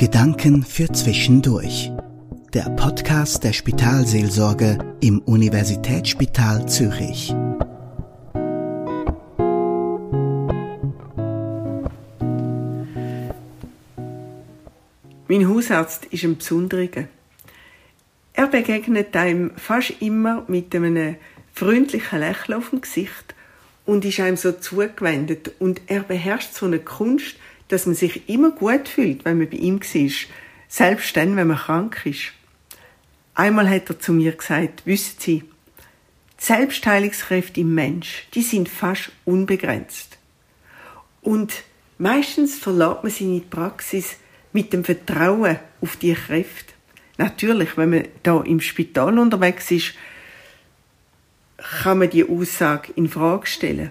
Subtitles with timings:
[0.00, 1.92] Gedanken für Zwischendurch.
[2.54, 7.34] Der Podcast der Spitalseelsorge im Universitätsspital Zürich.
[15.28, 17.04] Mein Hausarzt ist ein Besonderer.
[18.32, 21.16] Er begegnet einem fast immer mit einem
[21.52, 23.34] freundlichen Lächeln auf dem Gesicht
[23.84, 25.52] und ist einem so zugewendet.
[25.58, 27.36] Und er beherrscht so eine Kunst,
[27.72, 30.10] dass man sich immer gut fühlt, wenn man bei ihm war.
[30.68, 32.32] Selbst dann, wenn man krank ist.
[33.34, 35.40] Einmal hat er zu mir gesagt, wissen Sie,
[36.40, 40.18] die Selbstheilungskräfte im Mensch, die sind fast unbegrenzt.
[41.22, 41.64] Und
[41.98, 44.16] meistens verlässt man seine Praxis
[44.52, 46.74] mit dem Vertrauen auf die Kräfte.
[47.18, 49.94] Natürlich, wenn man da im Spital unterwegs ist,
[51.82, 53.90] kann man die Aussage in Frage stellen.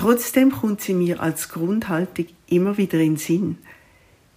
[0.00, 3.58] Trotzdem kommt sie mir als Grundhaltung immer wieder in den Sinn.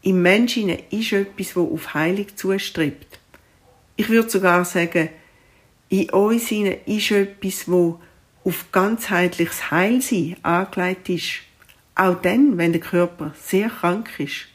[0.01, 3.17] Im Menschen ist etwas, wo auf Heilung zustrebt.
[3.95, 5.07] Ich würde sogar sagen,
[5.87, 8.01] in uns ist etwas, wo
[8.43, 11.31] auf ganzheitliches Heilsein angelegt ist.
[11.95, 14.47] Auch dann, wenn der Körper sehr krank ist.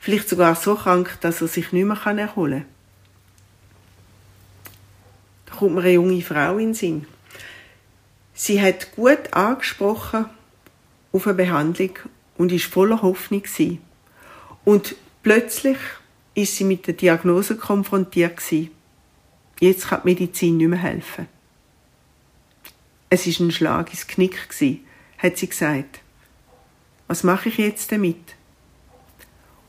[0.00, 2.66] Vielleicht sogar so krank, dass er sich nicht mehr erholen kann.
[5.46, 7.06] Da kommt mir eine junge Frau in den Sinn.
[8.34, 10.26] Sie hat gut angesprochen,
[11.12, 11.92] auf eine Behandlung
[12.36, 13.80] und ist voller Hoffnung gewesen.
[14.64, 15.78] Und plötzlich
[16.34, 18.70] ist sie mit der Diagnose konfrontiert gewesen.
[19.60, 21.26] Jetzt kann die Medizin nicht mehr helfen.
[23.10, 24.84] Es ist ein Schlag ins Knick gewesen,
[25.16, 26.00] hat sie gesagt.
[27.06, 28.36] Was mache ich jetzt damit?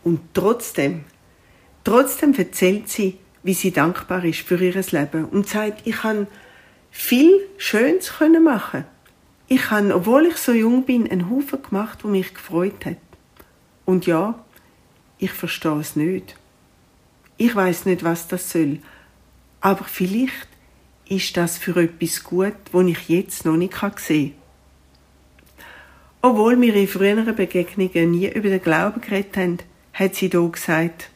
[0.03, 1.05] Und trotzdem,
[1.83, 6.27] trotzdem erzählt sie, wie sie dankbar ist für ihr Leben und sagt, ich kann
[6.91, 8.11] viel Schönes
[8.43, 8.85] machen
[9.49, 12.97] ich habe, obwohl ich so jung bin, einen Haufen gemacht, wo mich gefreut hat.
[13.83, 14.35] Und ja,
[15.17, 16.35] ich verstehe es nicht.
[17.37, 18.79] Ich weiß nicht, was das soll.
[19.59, 20.47] Aber vielleicht
[21.07, 24.39] ist das für etwas gut, wo ich jetzt noch nicht sehen kann.
[26.21, 29.57] Obwohl wir in früheren Begegnungen nie über den Glauben geredet haben,
[29.93, 31.09] hat sie hier gesagt,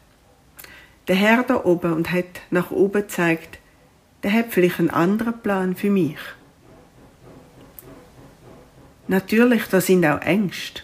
[1.06, 3.58] der Herr da oben und hat nach oben gezeigt,
[4.24, 6.18] der hat vielleicht einen anderen Plan für mich.
[9.06, 10.82] Natürlich, da sind auch Ängste.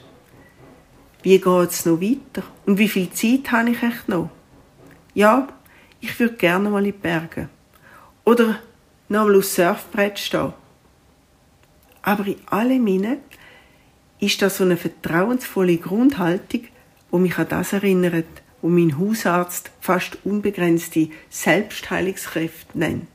[1.23, 2.43] Wie geht es noch weiter?
[2.67, 4.31] Und wie viel Zeit habe ich echt noch?
[5.15, 5.49] Ja,
[6.01, 7.49] ich würde gerne mal in die Berge.
[8.25, 8.61] Oder
[9.09, 10.53] noch mal aufs Surfbrett stehen.
[12.03, 13.19] Aber in allem inne
[14.19, 16.65] ist das so eine vertrauensvolle Grundhaltung,
[17.11, 18.27] wo mich an das erinnert,
[18.63, 23.09] wo mein Hausarzt fast unbegrenzte Selbstheilungskräfte nennt.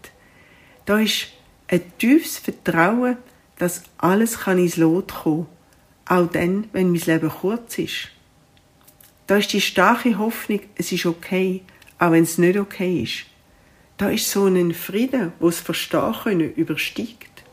[0.85, 1.27] Da ist
[1.67, 3.17] ein tiefes Vertrauen
[3.57, 5.47] dass alles kann ins Lot kommen,
[6.05, 8.09] auch dann, wenn mein Leben kurz ist.
[9.27, 11.63] Da ist die starke Hoffnung, es ist okay,
[11.97, 13.25] auch wenn es nicht okay ist.
[13.97, 17.43] Da ist so ein Frieden, wo es Verstehen können übersteigt.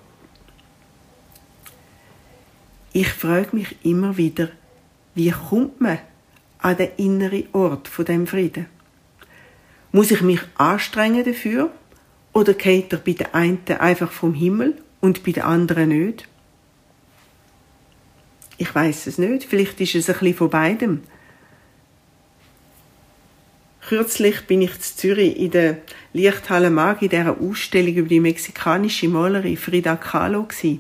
[2.92, 4.50] Ich frage mich immer wieder,
[5.14, 5.98] wie kommt man
[6.58, 8.66] an den inneren Ort von dem Frieden?
[9.92, 11.70] Muss ich mich anstrengen dafür
[12.32, 16.28] oder geht er bei den einen einfach vom Himmel und bei den anderen nicht?
[18.56, 19.44] Ich weiß es nicht.
[19.44, 21.02] Vielleicht ist es ein bisschen von beidem.
[23.88, 25.78] Kürzlich bin ich in Zürich in der
[26.12, 30.78] Lichthalle Mag in dieser Ausstellung über die mexikanische Malerin Frida Kahlo gsi.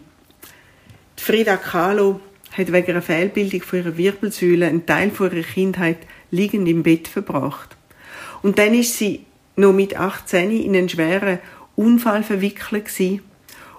[1.16, 2.20] Frida Kahlo
[2.52, 5.98] hat wegen einer Fehlbildung von ihrer Wirbelsäule einen Teil von ihrer Kindheit
[6.30, 7.76] liegend im Bett verbracht.
[8.42, 11.40] Und dann ist sie noch mit 18 in einen schweren
[11.74, 13.22] Unfall verwickelt gewesen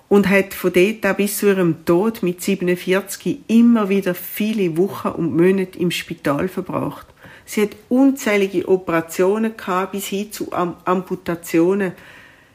[0.10, 5.10] und hat von dort an bis zu ihrem Tod mit 47 immer wieder viele Wochen
[5.10, 7.08] und Monate im Spital verbracht.
[7.46, 11.94] Sie hat unzählige Operationen gehabt, bis hin zu Amputationen.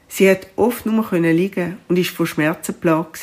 [0.08, 3.19] Sie hat oft nur liegen und ist von Schmerzen plagt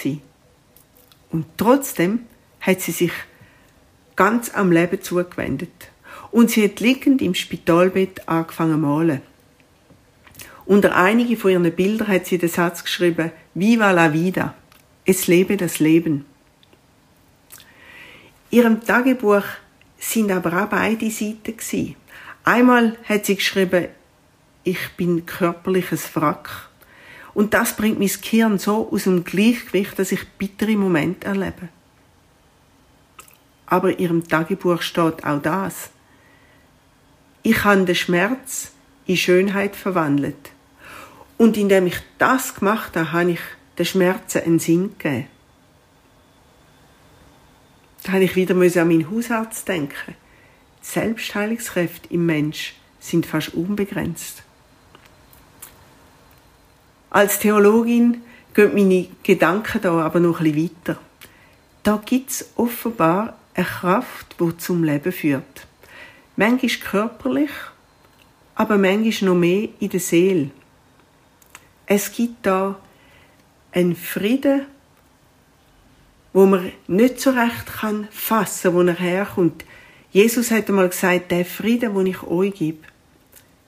[1.32, 2.22] Und trotzdem
[2.62, 3.12] hat sie sich
[4.16, 5.72] ganz am Leben zugewendet.
[6.32, 9.22] Und sie hat liegend im Spitalbett angefangen zu malen.
[10.66, 14.54] Unter einige von ihren Bildern hat sie den Satz geschrieben, Viva la vida,
[15.06, 16.26] es lebe das Leben.
[18.52, 19.46] Ihrem Tagebuch
[19.98, 21.96] sind aber auch beide Seiten gewesen.
[22.44, 23.88] Einmal hat sie geschrieben,
[24.66, 26.70] ich bin körperliches Wrack.
[27.34, 31.70] Und das bringt mein Gehirn so aus dem Gleichgewicht, dass ich bittere Momente erlebe.
[33.68, 35.92] Aber in ihrem Tagebuch steht auch das.
[37.42, 38.74] Ich habe den Schmerz
[39.06, 40.52] in Schönheit verwandelt.
[41.38, 43.40] Und indem ich das gemacht habe, habe ich
[43.78, 45.28] den Schmerzen einen Sinn gegeben.
[48.04, 50.16] Da habe ich wieder an meinen Hausarzt denken.
[50.82, 54.44] Die Selbstheilungskräfte im Mensch sind fast unbegrenzt.
[57.10, 58.22] Als Theologin
[58.54, 61.00] gehen meine Gedanken da aber noch ein bisschen weiter.
[61.82, 65.68] Da gibt es offenbar eine Kraft, die zum Leben führt.
[66.36, 67.52] Manchmal körperlich,
[68.54, 70.52] aber manchmal noch mehr in der Seele.
[71.88, 72.80] Es gibt da
[73.72, 74.66] einen Frieden,
[76.34, 79.64] wo man nicht so recht kann fassen, wo er herkommt.
[80.12, 82.88] Jesus hat einmal gesagt, der Frieden, den ich euch gebe,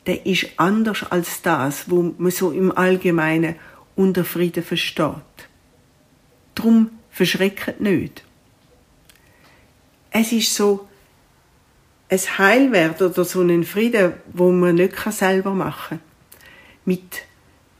[0.05, 3.55] der ist anders als das, wo man so im Allgemeinen
[3.95, 5.15] unter Frieden versteht.
[6.55, 8.23] Drum verschreckt nicht.
[10.11, 10.87] Es ist so
[12.09, 16.07] ein Heilwert oder so ein Frieden, wo man nicht selber machen kann.
[16.85, 17.26] Mit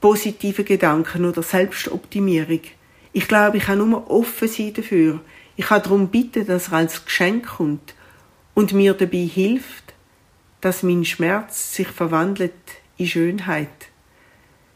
[0.00, 2.60] positiven Gedanken oder Selbstoptimierung.
[3.12, 5.20] Ich glaube, ich kann nur offen sein dafür.
[5.56, 7.94] Ich kann darum bitten, dass er als Geschenk kommt
[8.54, 9.94] und mir dabei hilft,
[10.60, 12.52] dass mein Schmerz sich verwandelt
[12.96, 13.68] in Schönheit.